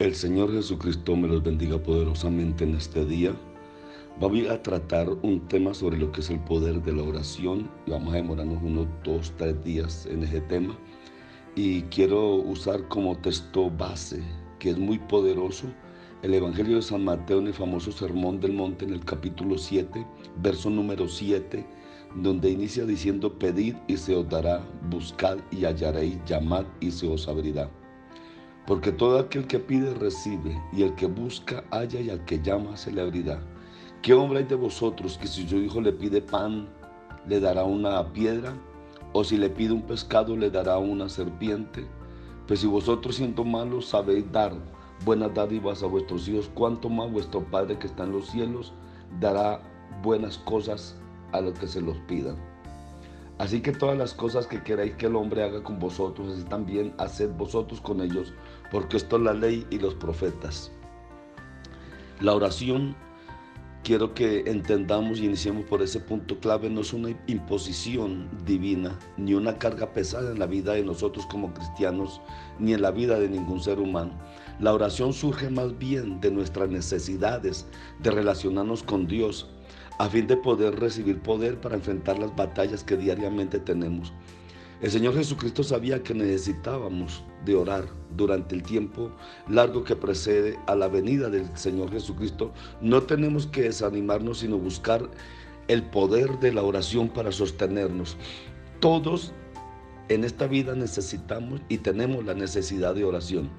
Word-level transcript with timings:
El 0.00 0.14
Señor 0.14 0.50
Jesucristo 0.50 1.14
me 1.14 1.28
los 1.28 1.42
bendiga 1.42 1.76
poderosamente 1.76 2.64
en 2.64 2.74
este 2.74 3.04
día. 3.04 3.34
Vamos 4.18 4.48
a 4.48 4.62
tratar 4.62 5.10
un 5.10 5.46
tema 5.46 5.74
sobre 5.74 5.98
lo 5.98 6.10
que 6.10 6.22
es 6.22 6.30
el 6.30 6.40
poder 6.40 6.80
de 6.82 6.94
la 6.94 7.02
oración. 7.02 7.70
Vamos 7.86 8.14
a 8.14 8.16
demorarnos 8.16 8.62
unos 8.62 8.86
dos, 9.04 9.30
tres 9.36 9.62
días 9.62 10.06
en 10.06 10.22
ese 10.22 10.40
tema. 10.40 10.74
Y 11.54 11.82
quiero 11.82 12.36
usar 12.36 12.88
como 12.88 13.18
texto 13.18 13.70
base, 13.70 14.22
que 14.58 14.70
es 14.70 14.78
muy 14.78 14.98
poderoso, 15.00 15.66
el 16.22 16.32
Evangelio 16.32 16.76
de 16.76 16.82
San 16.82 17.04
Mateo 17.04 17.40
en 17.40 17.48
el 17.48 17.54
famoso 17.54 17.92
Sermón 17.92 18.40
del 18.40 18.54
Monte 18.54 18.86
en 18.86 18.94
el 18.94 19.04
capítulo 19.04 19.58
7, 19.58 20.06
verso 20.38 20.70
número 20.70 21.08
7, 21.08 21.62
donde 22.14 22.48
inicia 22.48 22.86
diciendo, 22.86 23.38
pedid 23.38 23.76
y 23.86 23.98
se 23.98 24.16
os 24.16 24.26
dará, 24.30 24.66
buscad 24.88 25.36
y 25.50 25.66
hallaréis, 25.66 26.16
llamad 26.24 26.64
y 26.80 26.90
se 26.90 27.06
os 27.06 27.28
abrirá. 27.28 27.70
Porque 28.66 28.92
todo 28.92 29.18
aquel 29.18 29.46
que 29.46 29.58
pide 29.58 29.94
recibe, 29.94 30.60
y 30.72 30.82
el 30.82 30.94
que 30.94 31.06
busca 31.06 31.64
halla, 31.70 32.00
y 32.00 32.10
al 32.10 32.24
que 32.24 32.40
llama 32.40 32.76
se 32.76 32.92
le 32.92 33.00
abrirá. 33.00 33.40
¿Qué 34.02 34.14
hombre 34.14 34.40
hay 34.40 34.44
de 34.44 34.54
vosotros 34.54 35.18
que 35.18 35.26
si 35.26 35.48
su 35.48 35.56
hijo 35.58 35.80
le 35.80 35.92
pide 35.92 36.22
pan, 36.22 36.68
le 37.26 37.40
dará 37.40 37.64
una 37.64 38.12
piedra? 38.12 38.54
¿O 39.12 39.24
si 39.24 39.36
le 39.36 39.50
pide 39.50 39.72
un 39.72 39.82
pescado, 39.82 40.36
le 40.36 40.50
dará 40.50 40.78
una 40.78 41.08
serpiente? 41.08 41.86
Pues 42.46 42.60
si 42.60 42.66
vosotros 42.66 43.16
siendo 43.16 43.44
malos 43.44 43.86
sabéis 43.86 44.30
dar 44.32 44.52
buenas 45.04 45.34
dádivas 45.34 45.82
a 45.82 45.86
vuestros 45.86 46.28
hijos, 46.28 46.50
¿cuánto 46.54 46.88
más 46.88 47.10
vuestro 47.10 47.44
Padre 47.44 47.78
que 47.78 47.86
está 47.86 48.04
en 48.04 48.12
los 48.12 48.28
cielos 48.28 48.72
dará 49.20 49.60
buenas 50.02 50.38
cosas 50.38 50.96
a 51.32 51.40
los 51.40 51.58
que 51.58 51.66
se 51.66 51.80
los 51.80 51.96
pidan? 52.08 52.49
Así 53.40 53.62
que 53.62 53.72
todas 53.72 53.96
las 53.96 54.12
cosas 54.12 54.46
que 54.46 54.62
queráis 54.62 54.96
que 54.96 55.06
el 55.06 55.16
hombre 55.16 55.42
haga 55.42 55.62
con 55.62 55.78
vosotros, 55.78 56.28
así 56.28 56.44
también 56.44 56.92
haced 56.98 57.30
vosotros 57.30 57.80
con 57.80 58.02
ellos, 58.02 58.34
porque 58.70 58.98
esto 58.98 59.16
es 59.16 59.22
la 59.22 59.32
ley 59.32 59.66
y 59.70 59.78
los 59.78 59.94
profetas. 59.94 60.70
La 62.20 62.34
oración, 62.34 62.94
quiero 63.82 64.12
que 64.12 64.40
entendamos 64.40 65.20
y 65.20 65.24
iniciemos 65.24 65.64
por 65.64 65.80
ese 65.80 66.00
punto 66.00 66.38
clave, 66.38 66.68
no 66.68 66.82
es 66.82 66.92
una 66.92 67.18
imposición 67.28 68.28
divina, 68.44 68.98
ni 69.16 69.32
una 69.32 69.56
carga 69.56 69.90
pesada 69.94 70.32
en 70.32 70.38
la 70.38 70.44
vida 70.44 70.74
de 70.74 70.84
nosotros 70.84 71.24
como 71.24 71.54
cristianos, 71.54 72.20
ni 72.58 72.74
en 72.74 72.82
la 72.82 72.90
vida 72.90 73.18
de 73.18 73.30
ningún 73.30 73.60
ser 73.62 73.80
humano. 73.80 74.12
La 74.58 74.74
oración 74.74 75.14
surge 75.14 75.48
más 75.48 75.78
bien 75.78 76.20
de 76.20 76.30
nuestras 76.30 76.68
necesidades 76.68 77.66
de 78.00 78.10
relacionarnos 78.10 78.82
con 78.82 79.06
Dios 79.06 79.48
a 80.00 80.08
fin 80.08 80.26
de 80.26 80.34
poder 80.38 80.80
recibir 80.80 81.20
poder 81.20 81.60
para 81.60 81.74
enfrentar 81.74 82.18
las 82.18 82.34
batallas 82.34 82.82
que 82.82 82.96
diariamente 82.96 83.58
tenemos. 83.58 84.14
El 84.80 84.90
Señor 84.90 85.14
Jesucristo 85.14 85.62
sabía 85.62 86.02
que 86.02 86.14
necesitábamos 86.14 87.22
de 87.44 87.54
orar 87.54 87.84
durante 88.16 88.54
el 88.54 88.62
tiempo 88.62 89.12
largo 89.46 89.84
que 89.84 89.94
precede 89.94 90.58
a 90.66 90.74
la 90.74 90.88
venida 90.88 91.28
del 91.28 91.54
Señor 91.54 91.90
Jesucristo. 91.90 92.50
No 92.80 93.02
tenemos 93.02 93.46
que 93.46 93.64
desanimarnos, 93.64 94.38
sino 94.38 94.56
buscar 94.56 95.06
el 95.68 95.82
poder 95.82 96.38
de 96.38 96.54
la 96.54 96.62
oración 96.62 97.10
para 97.10 97.30
sostenernos. 97.30 98.16
Todos 98.80 99.34
en 100.08 100.24
esta 100.24 100.46
vida 100.46 100.74
necesitamos 100.74 101.60
y 101.68 101.76
tenemos 101.76 102.24
la 102.24 102.32
necesidad 102.32 102.94
de 102.94 103.04
oración. 103.04 103.50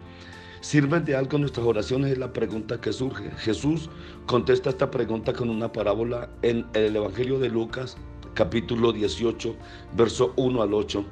¿Sirven 0.62 1.04
de 1.06 1.16
algo 1.16 1.40
nuestras 1.40 1.66
oraciones? 1.66 2.12
Es 2.12 2.18
la 2.20 2.34
pregunta 2.34 2.80
que 2.80 2.94
surge. 2.94 3.32
Jesús 3.38 3.90
contesta 4.28 4.70
esta 4.70 4.92
pregunta 4.92 5.34
con 5.34 5.50
una 5.50 5.72
parábola 5.72 6.30
en 6.44 6.68
el 6.76 6.96
Evangelio 6.96 7.40
de 7.40 7.50
Lucas, 7.50 7.98
capítulo 8.36 8.94
18, 8.94 9.56
verso 9.98 10.34
1 10.36 10.62
al 10.62 10.76
8, 10.76 11.04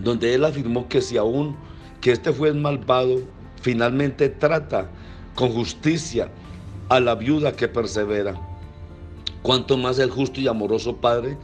donde 0.00 0.34
él 0.34 0.44
afirmó 0.44 0.88
que 0.88 1.00
si 1.00 1.16
aún 1.16 1.54
que 2.00 2.10
este 2.10 2.32
fue 2.32 2.48
el 2.48 2.56
malvado, 2.56 3.20
finalmente 3.62 4.28
trata 4.28 4.90
con 5.36 5.50
justicia 5.50 6.28
a 6.88 6.98
la 6.98 7.14
viuda 7.14 7.52
que 7.52 7.68
persevera. 7.68 8.34
Cuanto 9.42 9.76
más 9.76 10.00
el 10.00 10.10
justo 10.10 10.40
y 10.40 10.48
amoroso 10.48 10.96
Padre 10.96 11.38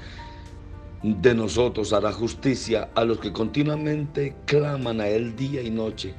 de 1.04 1.34
nosotros 1.36 1.92
hará 1.92 2.12
justicia 2.12 2.90
a 2.96 3.04
los 3.04 3.20
que 3.20 3.32
continuamente 3.32 4.34
claman 4.44 5.00
a 5.00 5.06
Él 5.06 5.36
día 5.36 5.62
y 5.62 5.70
noche. 5.70 6.16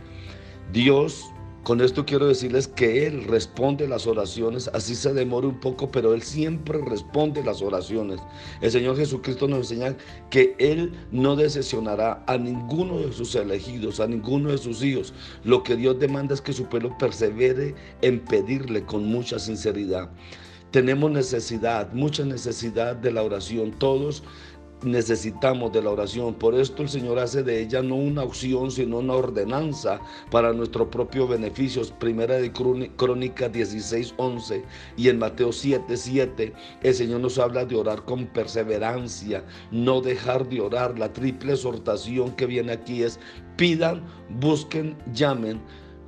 Dios, 0.73 1.31
con 1.63 1.81
esto 1.81 2.05
quiero 2.05 2.27
decirles 2.27 2.67
que 2.67 3.07
Él 3.07 3.23
responde 3.23 3.87
las 3.87 4.05
oraciones, 4.05 4.69
así 4.73 4.93
se 4.93 5.13
demore 5.13 5.47
un 5.47 5.59
poco, 5.59 5.89
pero 5.89 6.13
Él 6.13 6.21
siempre 6.21 6.79
responde 6.79 7.43
las 7.43 7.61
oraciones. 7.61 8.19
El 8.61 8.71
Señor 8.71 8.97
Jesucristo 8.97 9.47
nos 9.47 9.71
enseña 9.71 9.97
que 10.29 10.55
Él 10.59 10.91
no 11.11 11.35
decepcionará 11.35 12.23
a 12.27 12.37
ninguno 12.37 12.99
de 12.99 13.11
sus 13.11 13.33
elegidos, 13.35 13.99
a 13.99 14.07
ninguno 14.07 14.51
de 14.51 14.57
sus 14.57 14.83
hijos. 14.83 15.13
Lo 15.43 15.63
que 15.63 15.75
Dios 15.75 15.97
demanda 15.99 16.33
es 16.33 16.41
que 16.41 16.53
su 16.53 16.65
pueblo 16.65 16.95
persevere 16.99 17.73
en 18.01 18.19
pedirle 18.19 18.85
con 18.85 19.05
mucha 19.05 19.39
sinceridad. 19.39 20.11
Tenemos 20.71 21.09
necesidad, 21.09 21.93
mucha 21.93 22.25
necesidad 22.25 22.95
de 22.97 23.11
la 23.11 23.23
oración. 23.23 23.71
Todos 23.71 24.23
necesitamos 24.83 25.71
de 25.71 25.81
la 25.81 25.91
oración. 25.91 26.33
Por 26.35 26.55
esto 26.55 26.83
el 26.83 26.89
Señor 26.89 27.19
hace 27.19 27.43
de 27.43 27.61
ella 27.61 27.81
no 27.81 27.95
una 27.95 28.23
opción, 28.23 28.71
sino 28.71 28.99
una 28.99 29.13
ordenanza 29.13 29.99
para 30.31 30.53
nuestro 30.53 30.89
propio 30.89 31.27
beneficio. 31.27 31.81
Primera 31.99 32.35
de 32.35 32.51
Crónica 32.51 33.49
16, 33.49 34.13
11 34.17 34.63
y 34.97 35.09
en 35.09 35.19
Mateo 35.19 35.51
7, 35.51 35.95
7, 35.97 36.53
el 36.83 36.93
Señor 36.93 37.21
nos 37.21 37.37
habla 37.37 37.65
de 37.65 37.75
orar 37.75 38.03
con 38.03 38.27
perseverancia, 38.27 39.43
no 39.71 40.01
dejar 40.01 40.47
de 40.49 40.61
orar. 40.61 40.97
La 40.99 41.11
triple 41.11 41.53
exhortación 41.53 42.31
que 42.35 42.45
viene 42.45 42.73
aquí 42.73 43.03
es 43.03 43.19
pidan, 43.57 44.03
busquen, 44.39 44.95
llamen 45.13 45.61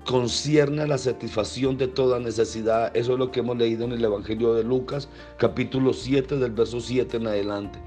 concierne 0.08 0.84
a 0.84 0.88
la 0.88 0.98
satisfacción 0.98 1.78
de 1.78 1.90
toda 1.90 2.18
necesidad. 2.20 2.96
Eso 2.96 3.14
es 3.14 3.20
lo 3.20 3.30
que 3.30 3.42
hemos 3.42 3.58
leído 3.58 3.84
en 3.84 3.92
el 3.92 4.06
Evangelio 4.06 4.54
de 4.54 4.64
Lucas, 4.64 5.10
capítulo 5.38 5.92
7, 5.92 6.38
del 6.38 6.54
verso 6.54 6.80
7 6.80 7.18
en 7.18 7.28
adelante. 7.28 7.78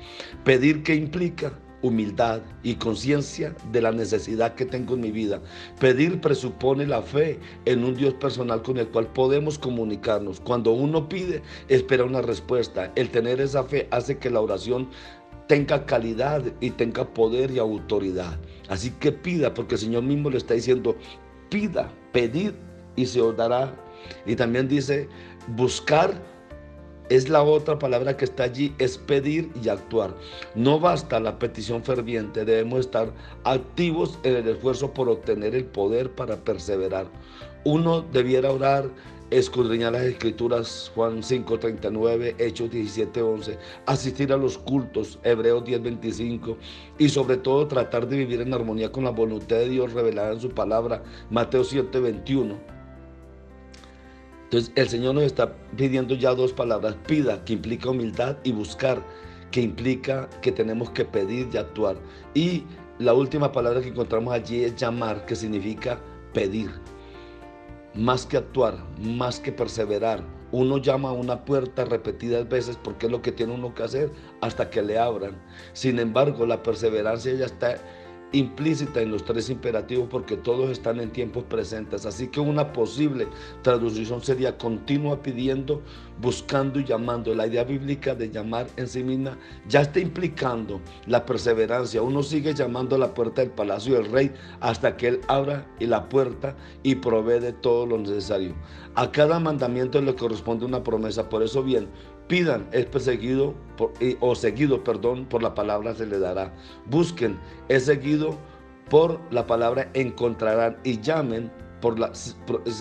Pedir 0.44 0.82
que 0.82 0.94
implica 0.94 1.58
humildad 1.80 2.42
y 2.62 2.74
conciencia 2.74 3.56
de 3.72 3.80
la 3.80 3.90
necesidad 3.90 4.54
que 4.54 4.66
tengo 4.66 4.96
en 4.96 5.00
mi 5.00 5.10
vida. 5.10 5.40
Pedir 5.80 6.20
presupone 6.20 6.86
la 6.86 7.00
fe 7.00 7.38
en 7.64 7.84
un 7.84 7.94
Dios 7.94 8.12
personal 8.12 8.60
con 8.60 8.76
el 8.76 8.88
cual 8.88 9.06
podemos 9.06 9.58
comunicarnos. 9.58 10.40
Cuando 10.40 10.72
uno 10.72 11.08
pide, 11.08 11.40
espera 11.68 12.04
una 12.04 12.20
respuesta. 12.20 12.92
El 12.96 13.08
tener 13.08 13.40
esa 13.40 13.64
fe 13.64 13.88
hace 13.90 14.18
que 14.18 14.28
la 14.28 14.42
oración 14.42 14.90
tenga 15.48 15.86
calidad 15.86 16.44
y 16.60 16.68
tenga 16.68 17.14
poder 17.14 17.50
y 17.50 17.58
autoridad. 17.58 18.38
Así 18.68 18.90
que 18.90 19.10
pida, 19.10 19.54
porque 19.54 19.76
el 19.76 19.80
Señor 19.80 20.02
mismo 20.02 20.28
le 20.28 20.36
está 20.36 20.52
diciendo, 20.52 20.96
pida, 21.50 21.92
pedid 22.12 22.52
y 22.96 23.06
se 23.06 23.20
os 23.20 23.36
dará. 23.36 23.74
Y 24.24 24.34
también 24.36 24.68
dice, 24.68 25.08
buscar 25.48 26.14
es 27.10 27.28
la 27.28 27.42
otra 27.42 27.78
palabra 27.78 28.16
que 28.16 28.24
está 28.24 28.44
allí, 28.44 28.72
es 28.78 28.96
pedir 28.96 29.50
y 29.62 29.68
actuar. 29.68 30.14
No 30.54 30.78
basta 30.78 31.18
la 31.18 31.38
petición 31.38 31.82
ferviente, 31.82 32.44
debemos 32.44 32.80
estar 32.80 33.12
activos 33.44 34.18
en 34.22 34.36
el 34.36 34.48
esfuerzo 34.48 34.94
por 34.94 35.08
obtener 35.08 35.54
el 35.56 35.64
poder 35.64 36.10
para 36.12 36.36
perseverar. 36.36 37.08
Uno 37.64 38.00
debiera 38.00 38.52
orar 38.52 38.88
escudriñar 39.30 39.92
las 39.92 40.02
escrituras, 40.02 40.90
Juan 40.94 41.22
5:39, 41.22 42.34
Hechos 42.38 42.70
17:11, 42.70 43.58
asistir 43.86 44.32
a 44.32 44.36
los 44.36 44.58
cultos, 44.58 45.18
Hebreos 45.22 45.64
10:25, 45.64 46.56
y 46.98 47.08
sobre 47.08 47.36
todo 47.36 47.66
tratar 47.68 48.08
de 48.08 48.18
vivir 48.18 48.40
en 48.40 48.52
armonía 48.52 48.90
con 48.90 49.04
la 49.04 49.10
voluntad 49.10 49.56
de 49.56 49.68
Dios 49.68 49.92
revelada 49.92 50.32
en 50.32 50.40
su 50.40 50.50
palabra, 50.50 51.02
Mateo 51.30 51.62
7:21. 51.64 52.58
Entonces 54.44 54.72
el 54.74 54.88
Señor 54.88 55.14
nos 55.14 55.22
está 55.22 55.54
pidiendo 55.76 56.14
ya 56.16 56.34
dos 56.34 56.52
palabras, 56.52 56.96
pida, 57.06 57.44
que 57.44 57.52
implica 57.52 57.90
humildad, 57.90 58.36
y 58.42 58.50
buscar, 58.50 59.00
que 59.52 59.60
implica 59.60 60.28
que 60.42 60.50
tenemos 60.50 60.90
que 60.90 61.04
pedir 61.04 61.48
y 61.52 61.56
actuar. 61.56 61.96
Y 62.34 62.64
la 62.98 63.14
última 63.14 63.52
palabra 63.52 63.80
que 63.80 63.88
encontramos 63.88 64.34
allí 64.34 64.64
es 64.64 64.74
llamar, 64.74 65.24
que 65.24 65.36
significa 65.36 66.00
pedir 66.34 66.70
más 67.94 68.26
que 68.26 68.36
actuar, 68.36 68.76
más 68.98 69.40
que 69.40 69.52
perseverar, 69.52 70.22
Uno 70.52 70.78
llama 70.78 71.10
a 71.10 71.12
una 71.12 71.44
puerta 71.44 71.84
repetidas 71.84 72.48
veces 72.48 72.76
porque 72.76 73.06
es 73.06 73.12
lo 73.12 73.22
que 73.22 73.30
tiene 73.30 73.54
uno 73.54 73.72
que 73.72 73.84
hacer 73.84 74.10
hasta 74.40 74.68
que 74.68 74.82
le 74.82 74.98
abran. 74.98 75.40
Sin 75.74 76.00
embargo, 76.00 76.44
la 76.44 76.60
perseverancia 76.64 77.32
ya 77.34 77.46
está 77.46 77.76
implícita 78.32 79.00
en 79.00 79.10
los 79.10 79.24
tres 79.24 79.50
imperativos 79.50 80.08
porque 80.10 80.36
todos 80.36 80.70
están 80.70 81.00
en 81.00 81.10
tiempos 81.10 81.44
presentes. 81.44 82.06
Así 82.06 82.28
que 82.28 82.40
una 82.40 82.72
posible 82.72 83.26
traducción 83.62 84.22
sería 84.22 84.56
continua 84.56 85.22
pidiendo, 85.22 85.82
buscando 86.20 86.80
y 86.80 86.84
llamando. 86.84 87.34
La 87.34 87.46
idea 87.46 87.64
bíblica 87.64 88.14
de 88.14 88.30
llamar 88.30 88.68
en 88.76 88.88
sí 88.88 89.02
misma 89.02 89.38
ya 89.68 89.82
está 89.82 90.00
implicando 90.00 90.80
la 91.06 91.26
perseverancia. 91.26 92.02
Uno 92.02 92.22
sigue 92.22 92.54
llamando 92.54 92.96
a 92.96 92.98
la 92.98 93.14
puerta 93.14 93.42
del 93.42 93.50
palacio 93.50 93.94
del 93.94 94.10
rey 94.10 94.32
hasta 94.60 94.96
que 94.96 95.08
él 95.08 95.20
abra 95.28 95.66
y 95.78 95.86
la 95.86 96.08
puerta 96.08 96.56
y 96.82 96.96
provee 96.96 97.40
de 97.40 97.52
todo 97.52 97.86
lo 97.86 97.98
necesario. 97.98 98.54
A 98.94 99.10
cada 99.10 99.40
mandamiento 99.40 100.00
le 100.00 100.14
corresponde 100.14 100.64
una 100.64 100.82
promesa. 100.82 101.28
Por 101.28 101.42
eso 101.42 101.62
bien, 101.62 101.88
Pidan, 102.30 102.68
es 102.70 102.86
perseguido 102.86 103.56
o 104.20 104.34
seguido, 104.36 104.84
perdón, 104.84 105.26
por 105.26 105.42
la 105.42 105.52
palabra 105.52 105.96
se 105.96 106.06
le 106.06 106.20
dará. 106.20 106.54
Busquen, 106.86 107.36
es 107.68 107.86
seguido 107.86 108.38
por 108.88 109.20
la 109.32 109.48
palabra 109.48 109.90
encontrarán 109.94 110.76
y 110.84 111.00
llamen 111.00 111.50
por 111.80 111.98
la, 111.98 112.12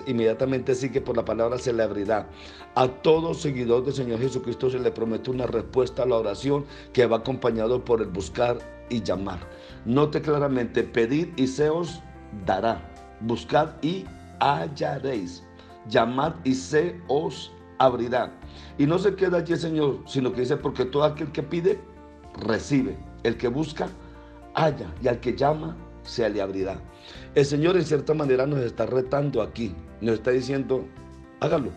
inmediatamente 0.05 0.75
sigue 0.75 1.01
por 1.01 1.17
la 1.17 1.25
palabra 1.25 1.57
se 1.57 1.73
le 1.73 1.81
abrirá. 1.81 2.29
A 2.75 2.87
todo 2.87 3.33
seguidor 3.33 3.85
del 3.85 3.95
Señor 3.95 4.19
Jesucristo 4.19 4.69
se 4.69 4.77
le 4.77 4.91
promete 4.91 5.31
una 5.31 5.47
respuesta 5.47 6.03
a 6.03 6.05
la 6.05 6.17
oración 6.17 6.63
que 6.93 7.07
va 7.07 7.17
acompañado 7.17 7.83
por 7.83 8.03
el 8.03 8.09
buscar 8.09 8.59
y 8.91 9.01
llamar. 9.01 9.39
Note 9.83 10.21
claramente, 10.21 10.83
pedir 10.83 11.33
y 11.37 11.47
se 11.47 11.71
os 11.71 12.03
dará. 12.45 12.87
Buscad 13.21 13.69
y 13.81 14.05
hallaréis. 14.39 15.43
Llamad 15.87 16.35
y 16.43 16.53
se 16.53 17.01
os 17.07 17.51
abrirá. 17.79 18.31
Y 18.77 18.85
no 18.85 18.97
se 18.97 19.15
queda 19.15 19.37
allí 19.37 19.55
Señor, 19.57 19.99
sino 20.05 20.31
que 20.31 20.41
dice, 20.41 20.57
porque 20.57 20.85
todo 20.85 21.03
aquel 21.03 21.31
que 21.31 21.43
pide, 21.43 21.79
recibe. 22.41 22.97
El 23.23 23.37
que 23.37 23.47
busca, 23.47 23.89
halla. 24.53 24.93
Y 25.01 25.07
al 25.07 25.19
que 25.19 25.35
llama, 25.35 25.75
se 26.03 26.29
le 26.29 26.41
abrirá. 26.41 26.79
El 27.35 27.45
Señor 27.45 27.75
en 27.75 27.85
cierta 27.85 28.13
manera 28.13 28.45
nos 28.45 28.59
está 28.59 28.85
retando 28.85 29.41
aquí. 29.41 29.75
Nos 30.01 30.15
está 30.15 30.31
diciendo, 30.31 30.85
hágalo. 31.39 31.71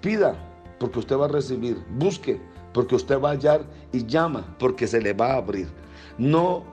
Pida, 0.00 0.34
porque 0.78 0.98
usted 0.98 1.16
va 1.16 1.26
a 1.26 1.28
recibir. 1.28 1.78
Busque, 1.90 2.40
porque 2.74 2.96
usted 2.96 3.20
va 3.20 3.30
a 3.30 3.32
hallar. 3.32 3.64
Y 3.92 4.06
llama, 4.06 4.56
porque 4.58 4.86
se 4.86 5.00
le 5.00 5.12
va 5.12 5.34
a 5.34 5.36
abrir. 5.36 5.68
No 6.18 6.64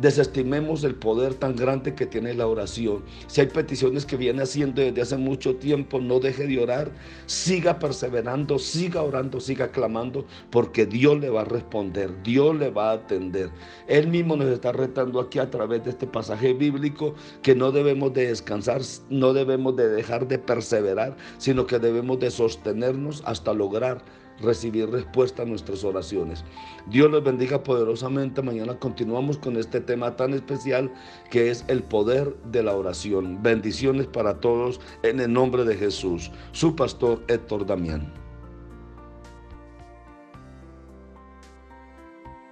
desestimemos 0.00 0.84
el 0.84 0.94
poder 0.94 1.34
tan 1.34 1.56
grande 1.56 1.94
que 1.94 2.06
tiene 2.06 2.34
la 2.34 2.46
oración. 2.46 3.04
Si 3.26 3.40
hay 3.40 3.48
peticiones 3.48 4.06
que 4.06 4.16
viene 4.16 4.42
haciendo 4.42 4.80
desde 4.82 5.02
hace 5.02 5.16
mucho 5.16 5.56
tiempo, 5.56 6.00
no 6.00 6.20
deje 6.20 6.46
de 6.46 6.58
orar, 6.60 6.90
siga 7.26 7.78
perseverando, 7.78 8.58
siga 8.58 9.02
orando, 9.02 9.40
siga 9.40 9.70
clamando, 9.70 10.24
porque 10.50 10.86
Dios 10.86 11.18
le 11.20 11.30
va 11.30 11.42
a 11.42 11.44
responder, 11.44 12.22
Dios 12.22 12.56
le 12.56 12.70
va 12.70 12.90
a 12.90 12.94
atender. 12.94 13.50
Él 13.86 14.08
mismo 14.08 14.36
nos 14.36 14.48
está 14.48 14.72
retando 14.72 15.20
aquí 15.20 15.38
a 15.38 15.50
través 15.50 15.84
de 15.84 15.90
este 15.90 16.06
pasaje 16.06 16.54
bíblico 16.54 17.14
que 17.42 17.54
no 17.54 17.72
debemos 17.72 18.12
de 18.14 18.28
descansar, 18.28 18.82
no 19.10 19.32
debemos 19.32 19.76
de 19.76 19.88
dejar 19.88 20.28
de 20.28 20.38
perseverar, 20.38 21.16
sino 21.38 21.66
que 21.66 21.78
debemos 21.78 22.20
de 22.20 22.30
sostenernos 22.30 23.22
hasta 23.24 23.52
lograr 23.52 24.02
recibir 24.40 24.90
respuesta 24.90 25.42
a 25.42 25.46
nuestras 25.46 25.84
oraciones. 25.84 26.44
Dios 26.88 27.10
los 27.10 27.24
bendiga 27.24 27.62
poderosamente. 27.62 28.42
Mañana 28.42 28.78
continuamos 28.78 29.38
con 29.38 29.56
este 29.56 29.80
tema 29.80 30.16
tan 30.16 30.34
especial 30.34 30.92
que 31.30 31.50
es 31.50 31.64
el 31.68 31.82
poder 31.82 32.36
de 32.44 32.62
la 32.62 32.74
oración. 32.74 33.42
Bendiciones 33.42 34.06
para 34.06 34.40
todos 34.40 34.80
en 35.02 35.20
el 35.20 35.32
nombre 35.32 35.64
de 35.64 35.76
Jesús. 35.76 36.30
Su 36.52 36.74
pastor 36.76 37.22
Héctor 37.28 37.66
Damián. 37.66 38.27